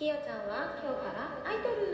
[0.00, 1.92] きよちゃんは今日からアイドル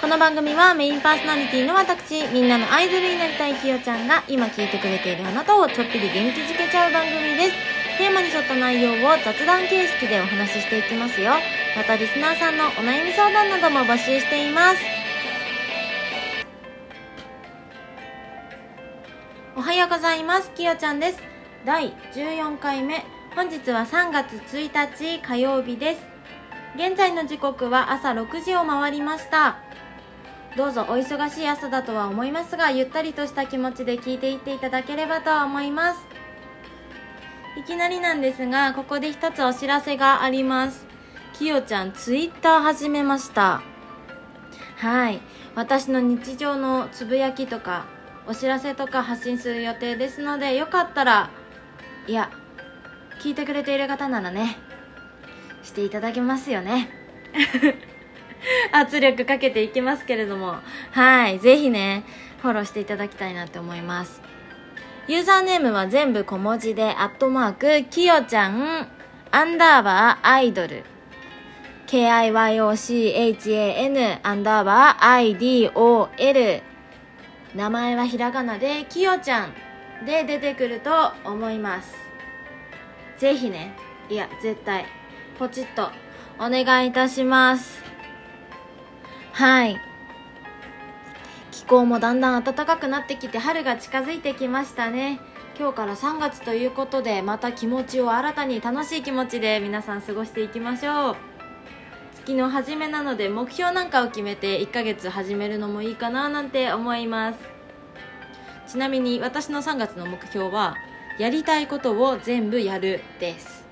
[0.00, 7.98] この番組はメインパーソナリティの私みんなのアイドルになりたいきよちゃんが今聞いてくれているあなたをちょっぴり元気づけちゃう番組です。
[7.98, 11.32] テーマに沿った内容を雑談形式でお話ししていきますよ。
[11.76, 14.76] またリスナーさんのお悩み相談なども募集しています。
[19.56, 20.52] おはようございます。
[20.52, 21.18] きよちゃんです。
[21.66, 23.19] 第14回目。
[23.40, 26.02] 本日は3月1日火曜日です。
[26.74, 29.56] 現在の時刻は朝6時を回りました。
[30.58, 36.00] どうぞお忙しい朝だとは思いますがゆったりとした気持ちで聞いていっていただければと思います。
[37.58, 40.86] いきなりなんですがここで一つお知らせがあります。
[41.32, 43.62] きよちゃんツイッター始めました。
[44.76, 45.22] はい。
[45.54, 47.86] 私の日常のつぶやきとか
[48.26, 51.30] お知らせとか発信する予定ですのでよかったら
[52.06, 52.30] いや
[53.20, 54.56] 聞いてくれている方ならね。
[55.62, 56.88] していただけますよね。
[58.72, 60.56] 圧力かけていきますけれども。
[60.92, 61.38] はい。
[61.38, 62.04] ぜひね
[62.40, 64.22] フォローしていただきたいなって思います。
[65.06, 68.88] ユーザーネームは全部小文字でアットマークきよちゃん。
[69.32, 70.82] アンダーバーアイドル。
[71.88, 76.62] KIYOCHAN アンダーバー IDOL
[77.54, 79.52] 名前はひらがなできよちゃん
[80.06, 82.09] で出てくると思います。
[83.20, 83.76] ぜひね
[84.08, 84.86] いや絶対
[85.38, 85.90] ポチッと
[86.38, 87.82] お願いいたします。
[89.32, 89.78] はい。
[91.50, 95.20] 気候もだんだん暖かくなってきて春が近づいてきましたね。
[95.58, 101.16] 今日から3月ということでまた気持ちを新たに楽しい気持ちで皆さん過ごしていきましょう。
[102.14, 107.38] 月の初めなので目標なんかを決めて1ヶ月始めるのもいいかななんて思います。
[108.66, 110.74] ちなみに私の3月の目標は
[111.20, 113.66] やりたいことを全部やるです。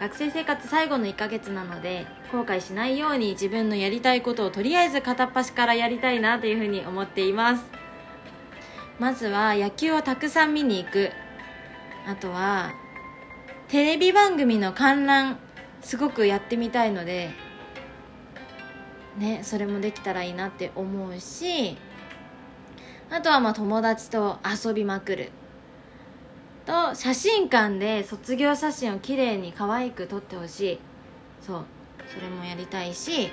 [0.00, 7.64] 学生生活最後の1ヶ月なので後悔しないように自分のやりたいことをとりあえず片っ端からやりたいなというふうに思っています。
[8.98, 11.10] まずは野球をたくさん見に行く。
[12.06, 12.72] あとは
[13.68, 15.36] テレビ番組の観覧
[15.82, 17.28] すごくやってみたいので
[19.18, 21.76] ねそれもできたらいいなって思うし
[23.10, 25.30] あとはまあ友達と遊びまくる。
[26.66, 30.78] と写真館で卒業写真をきれいに可愛く撮ってほしい。
[31.46, 31.64] そう。
[32.12, 33.30] それもやりたいし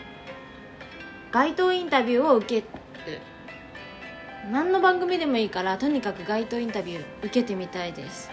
[1.31, 2.67] 街頭インタビューを受ける。
[4.51, 8.29] 何の番組でもいいからとにかく街頭インタビュー受けてみたいです、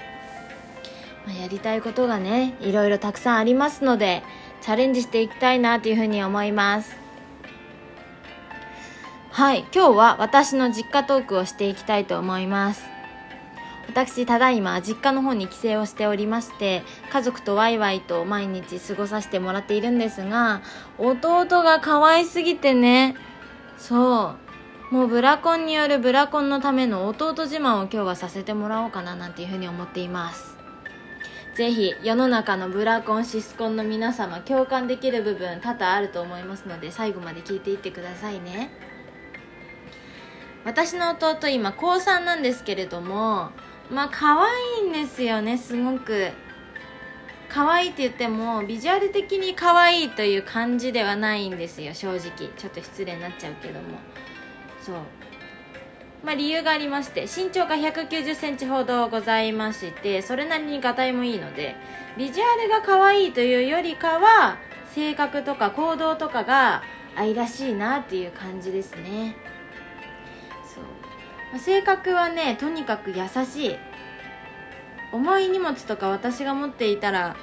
[1.26, 4.22] まあ、やりたいことがねいろいろたくさんありますので
[4.62, 6.96] チャレンジしていきたいなというふうに思います。
[9.30, 9.66] はい。
[9.74, 12.95] 今日は私の実家トークをしていきたいと思います。
[13.96, 20.60] 私ただいま実家の方に帰省をしておりまして家族とワイワイと毎日過ごさせてもらっているんですが
[20.98, 23.16] 弟が可愛すぎてね
[23.78, 24.36] そ
[24.90, 30.58] うもうブラコンによるブラコンのための弟自慢を今日はさせてもらおうかななんていうふうに思っています。
[31.54, 38.68] ぜひ世の中のブラコンシスコンの皆様共感できる部分多々あると思いますので最後まで聞いていってくださいね。
[40.66, 43.52] 私の弟今高3なんですけれども
[43.90, 46.30] まあ可愛いんですよねすごく。
[47.48, 52.20] 可愛いって言ってもビジュアル的に可愛いという感じではないんですよ正直。
[52.56, 53.98] ちょっと失礼になっちゃうけども。
[54.82, 54.96] そう。
[56.24, 61.76] まあ理由がありまして身長が1 9 0センチほどございましてそれなりにがたいもいいので
[62.18, 64.58] ビジュアルが可愛いというよりかは
[64.94, 66.82] 性格とか行動とかが
[67.14, 69.36] 愛らしいなっていう感じですね。
[71.58, 73.76] 性格はねとにかく優しい。
[75.12, 77.36] 重い荷物とか私が持っていたら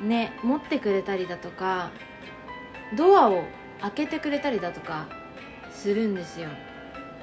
[0.00, 1.90] ね持ってくれたりだとか
[2.96, 3.44] ドアを
[3.80, 5.06] 開けてくれたりだとか
[5.72, 6.48] するんですよ。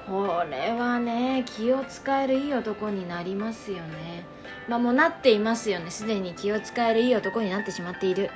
[0.06, 4.24] これはね気を使えるいい男になりますよね。
[4.68, 5.90] まあもうなっていますよね。
[5.90, 8.30] すでに気を使えるいい男になってしまっている。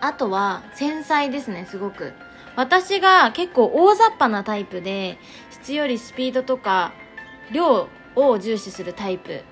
[0.00, 2.14] あとは繊細ですねすごく。
[2.56, 5.18] 私が結構大雑把なタイプで
[5.50, 6.92] 質よりスピードとか
[7.52, 9.42] 量を重視するタイプ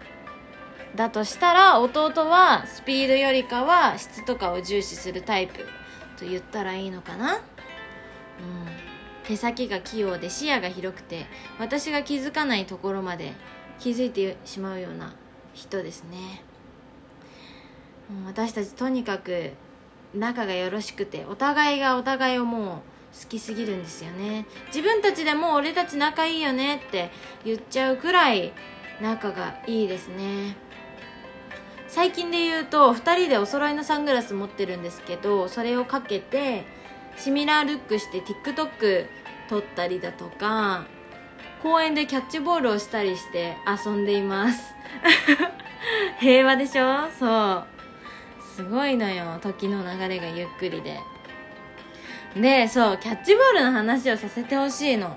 [0.95, 5.59] だとしたら弟はスピードよりかは質とかを重視するタイプ
[6.19, 7.41] と言ったらいいのかな、うん、
[9.25, 11.27] 手先が器用で視野が広くて
[11.59, 13.33] 私が気づかないところまで
[13.79, 15.15] 気づいてしまうような
[15.55, 16.43] 人ですね、
[18.27, 19.55] 私たちとにかく
[20.15, 22.65] 仲がよろしくてお互いがお互いをもう
[23.23, 24.47] 好きすぎるんですよね。
[24.69, 27.11] 自分たちでも俺たち仲いいよねって
[27.45, 28.53] 言っちゃうくらい
[29.01, 30.57] 仲がいいですね。
[31.89, 36.65] 最近で言うと2人でお揃いのサングラス持ってるんですけどそれをかけて
[37.17, 39.07] シミラールックして TikTok
[39.49, 40.85] 撮ったりだとか
[41.63, 44.75] 公園でキャッチボールをしたりして遊んでいます。
[46.21, 47.09] 平和でしょ？
[47.19, 47.78] そう。
[48.59, 50.99] すごいのよ時の流れがゆっくりで。
[52.35, 55.17] でそうキャッチボールの話をさせてほしいの。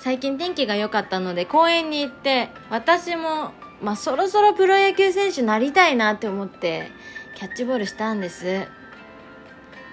[0.00, 6.90] 最近天気が良かったので公園に行って私も、まあ、そろそろプロ野球選手になりたいなって思って
[7.36, 8.66] キャッチボールしたんです。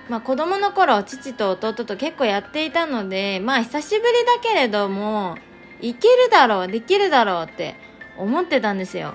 [0.09, 5.38] まあ子供の頃父と弟と結構やっていたのでまあ久しぶりだけれども
[5.80, 7.75] いけるだろうできるだろうって
[8.18, 9.13] 思ってたんですよ。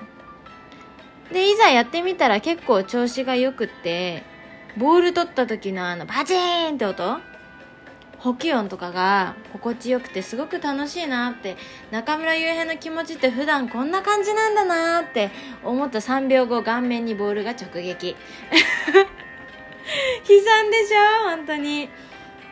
[1.31, 4.23] でいざやってみたら結構調子が良くって
[4.77, 7.19] ボール取った時のあのバチーンって音？
[8.19, 11.57] 補給音とかが心地よくてすごく楽しいなって
[11.89, 15.31] 中村悠平の気持ちって普段こんな感じなんだなって
[15.63, 18.15] 思った3秒後顔面にボールが直撃。
[20.29, 21.29] 悲惨でしょ？
[21.29, 21.89] 本当に。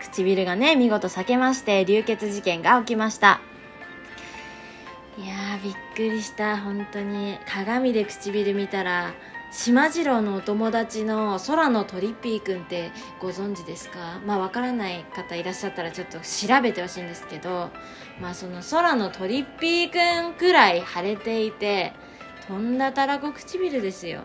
[0.02, 3.42] 唇がね見事裂けまして流血事件が起きました。
[5.64, 9.14] びっくりした本当に鏡で唇見たら
[9.52, 14.20] 島次郎のお友達の空のトリッピーくんってご存知ですか？
[14.26, 17.72] まあわからない方いらっしゃったらちょっと調べてほしいんですけど
[18.22, 21.94] まあその空のトリッピーくんくらい腫れていて
[22.48, 24.22] とんだたらこ唇ですよ。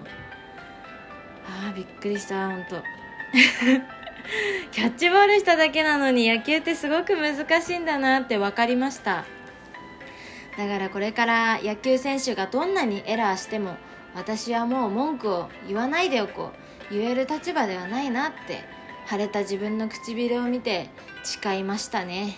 [1.46, 2.82] あーびっくりした本当。
[4.72, 9.24] キャッチボールしただけなのに野球ってすごく難しいんだなって分かりました。
[10.56, 13.76] だからこれから野球選手がどんなにエラーしても
[14.14, 16.64] 私はもう文句を言わないでおこう。
[16.90, 18.60] 言える立場ではないなって
[19.10, 20.90] 腫れた自分の唇を見て
[21.22, 22.36] 誓いましたね。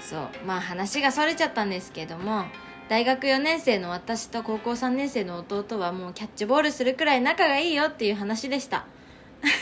[0.00, 0.28] そう。
[0.46, 2.44] まあ話がそれちゃったんですけども
[2.88, 8.84] 大学4年生の私と高校3年生の弟はもうキャッチボールするくらい仲がいいよっていう話でした。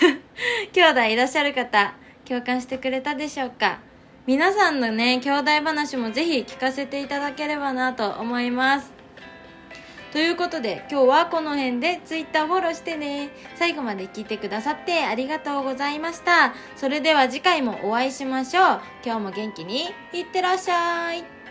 [0.73, 1.95] 兄弟いらっしゃる方
[2.25, 3.79] 共感してくれたでしょうか？
[4.25, 8.93] 皆さんのね兄弟話もぜひ聞かせていただければなと思います。
[10.13, 13.31] ということで今日はこの辺で Twitter フォローしてね。
[13.57, 16.55] 最後まで聞いてくださってありがとうございました。
[16.77, 18.81] それでは次回もお会いしましょう。
[19.05, 21.42] 今日も元気にいってらっしゃい。